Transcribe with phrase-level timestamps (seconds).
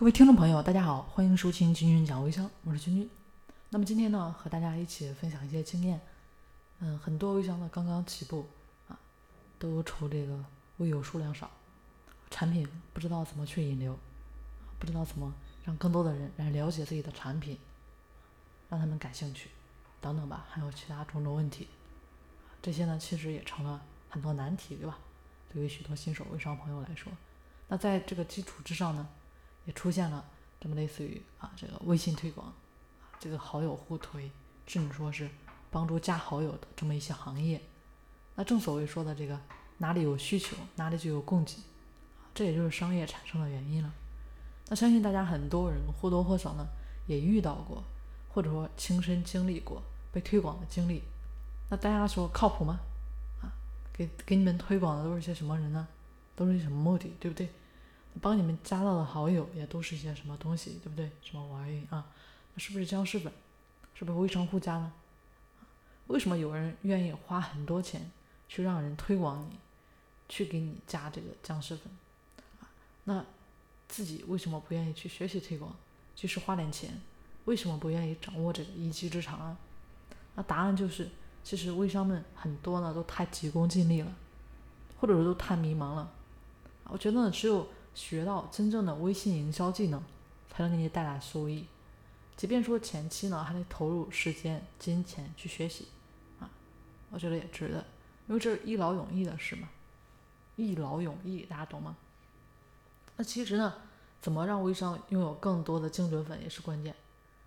[0.00, 3.10] 各位听众朋友，大家好，欢迎收听君君讲微商，我是君君。
[3.68, 6.00] 那么今天呢，和大家一起分享一些经验。
[6.78, 8.46] 嗯，很多微商呢刚刚起步
[8.88, 8.98] 啊，
[9.58, 10.42] 都愁这个
[10.78, 11.50] 微友数量少，
[12.30, 13.94] 产品不知道怎么去引流，
[14.78, 17.58] 不知道怎么让更多的人来了解自己的产品，
[18.70, 19.50] 让他们感兴趣，
[20.00, 21.68] 等等吧，还有其他种种问题。
[22.62, 24.98] 这些呢，其实也成了很多难题，对吧？
[25.52, 27.12] 对于许多新手微商朋友来说，
[27.68, 29.06] 那在这个基础之上呢？
[29.70, 30.24] 也出现了
[30.60, 32.52] 这么类似于啊这个微信推广，
[33.20, 34.28] 这个好友互推，
[34.66, 35.30] 甚至说是
[35.70, 37.62] 帮助加好友的这么一些行业。
[38.34, 39.38] 那正所谓说的这个
[39.78, 41.62] 哪里有需求，哪里就有供给，
[42.34, 43.92] 这也就是商业产生的原因了。
[44.66, 46.66] 那相信大家很多人或多或少呢
[47.06, 47.84] 也遇到过，
[48.28, 51.04] 或者说亲身经历过被推广的经历。
[51.68, 52.80] 那大家说靠谱吗？
[53.40, 53.54] 啊，
[53.92, 55.86] 给给你们推广的都是些什么人呢？
[56.34, 57.48] 都是些什么目的，对不对？
[58.20, 61.10] 帮你们加到的好友也都是一些什么东西，对不对？
[61.22, 62.06] 什么玩意啊？
[62.54, 63.32] 那是不是僵尸粉？
[63.94, 64.92] 是不是微商互加呢？
[66.06, 68.10] 为什么有人愿意花很多钱
[68.48, 69.56] 去让人推广你，
[70.28, 71.92] 去给你加这个僵尸粉？
[72.60, 72.66] 啊，
[73.04, 73.24] 那
[73.86, 75.74] 自己为什么不愿意去学习推广？
[76.16, 77.00] 就是花点钱，
[77.44, 79.56] 为什么不愿意掌握这个一技之长啊？
[80.34, 81.08] 那答案就是，
[81.44, 84.12] 其实微商们很多呢都太急功近利了，
[84.98, 86.12] 或者说都太迷茫了。
[86.84, 90.02] 我觉得，只有学到真正的微信营销技能，
[90.50, 91.66] 才能给你带来收益。
[92.36, 95.88] 即便说前期呢，还得投入时间、金钱去学习，
[96.40, 96.48] 啊，
[97.10, 97.84] 我觉得也值得，
[98.28, 99.68] 因为这是一劳永逸的事嘛。
[100.56, 101.96] 一劳永逸，大家懂吗？
[103.16, 103.74] 那其实呢，
[104.20, 106.94] 怎么让微商拥有更多的精准粉也是关键。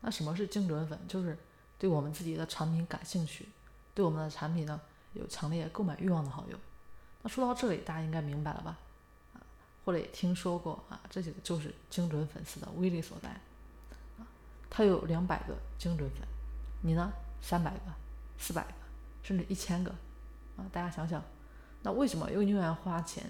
[0.00, 0.98] 那什么是精准粉？
[1.06, 1.36] 就是
[1.78, 3.48] 对我们自己的产品感兴趣，
[3.94, 4.80] 对我们的产品呢
[5.12, 6.58] 有强烈购买欲望的好友。
[7.22, 8.78] 那说到这里，大家应该明白了吧？
[9.84, 13.28] 或者也听说过啊，这几个就是精准粉丝的威力所在
[14.18, 14.26] 啊。
[14.68, 16.26] 他有两百个精准粉，
[16.82, 17.12] 你呢？
[17.42, 17.80] 三百个、
[18.38, 18.72] 四百个，
[19.22, 19.90] 甚至一千个
[20.58, 20.68] 啊！
[20.70, 21.22] 大家想想，
[21.82, 23.24] 那为什么又宁愿花钱？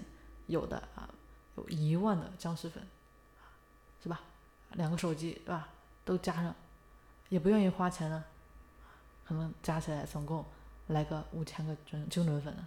[0.49, 1.09] 有的啊，
[1.57, 2.85] 有一万的僵尸粉，
[4.03, 4.21] 是吧？
[4.73, 5.69] 两个手机对吧？
[6.05, 6.53] 都加上，
[7.29, 8.25] 也不愿意花钱呢？
[9.25, 10.45] 可能加起来总共
[10.89, 12.67] 来个五千个精精准粉呢？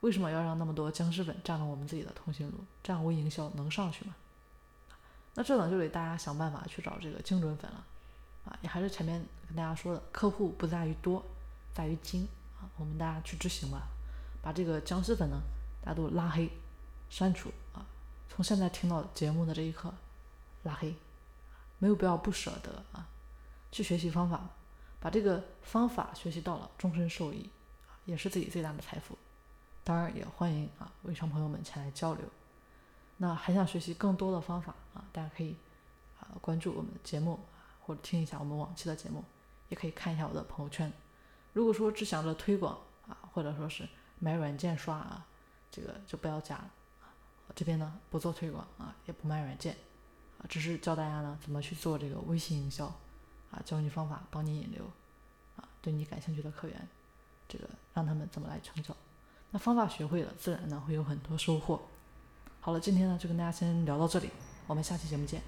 [0.00, 2.64] 为什么要让那么多僵尸粉占了我们自己的通讯录？
[2.82, 4.14] 这样微营销能上去吗？
[5.34, 7.84] 那这呢就得大家想办法去找这个精准粉了
[8.46, 8.58] 啊！
[8.62, 11.24] 也还是前面跟大家说的，客户不在于多，
[11.74, 12.26] 在于精
[12.58, 12.64] 啊！
[12.78, 13.88] 我们大家去执行吧，
[14.40, 15.40] 把这个僵尸粉呢，
[15.82, 16.50] 大家都拉黑、
[17.10, 17.84] 删除啊！
[18.28, 19.92] 从现在听到节目的这一刻，
[20.62, 20.94] 拉黑，
[21.78, 23.06] 没有必要不舍得啊！
[23.72, 24.48] 去学习方法，
[25.00, 27.50] 把这个方法学习到了，终身受益，
[28.06, 29.18] 也是自己最大的财富。
[29.86, 32.24] 当然也欢迎啊，微商朋友们前来交流。
[33.18, 35.54] 那还想学习更多的方法啊，大家可以
[36.18, 37.38] 啊关注我们的节目
[37.80, 39.22] 或者听一下我们往期的节目，
[39.68, 40.92] 也可以看一下我的朋友圈。
[41.52, 42.76] 如果说只想着推广
[43.06, 43.88] 啊，或者说是
[44.18, 45.24] 买软件刷啊，
[45.70, 46.68] 这个就不要加了。
[47.54, 49.76] 这边呢不做推广啊，也不卖软件
[50.40, 52.86] 啊，只是教大家呢怎么去做这个微信营销
[53.52, 54.84] 啊，教你方法，帮你引流
[55.54, 56.88] 啊，对你感兴趣的客源，
[57.48, 58.92] 这个让他们怎么来成交。
[59.58, 61.80] 方法学会了，自然呢会有很多收获。
[62.60, 64.30] 好了，今天呢就跟大家先聊到这里，
[64.66, 65.40] 我们下期节目见。